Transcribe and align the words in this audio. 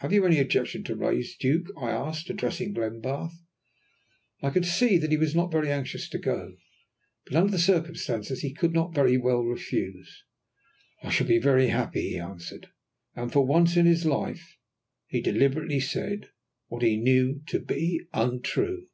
"Have 0.00 0.12
you 0.12 0.26
any 0.26 0.40
objection 0.40 0.84
to 0.84 0.94
raise, 0.94 1.38
Duke?" 1.38 1.68
I 1.80 1.90
asked, 1.90 2.28
addressing 2.28 2.74
Glenbarth. 2.74 3.32
I 4.42 4.50
could 4.50 4.66
see 4.66 4.98
that 4.98 5.10
he 5.10 5.16
was 5.16 5.34
not 5.34 5.50
very 5.50 5.70
anxious 5.72 6.06
to 6.10 6.18
go, 6.18 6.56
but 7.24 7.34
under 7.34 7.50
the 7.50 7.58
circumstances 7.58 8.40
he 8.42 8.52
could 8.52 8.74
not 8.74 8.94
very 8.94 9.16
well 9.16 9.42
refuse. 9.42 10.22
"I 11.02 11.08
shall 11.08 11.26
be 11.26 11.38
very 11.38 11.68
happy," 11.68 12.10
he 12.10 12.18
answered. 12.18 12.66
And 13.14 13.32
for 13.32 13.46
once 13.46 13.74
in 13.78 13.86
his 13.86 14.04
life 14.04 14.54
he 15.06 15.22
deliberately 15.22 15.80
said 15.80 16.28
what 16.66 16.82
he 16.82 16.98
knew 16.98 17.40
to 17.46 17.58
be 17.58 18.02
untrue. 18.12 18.88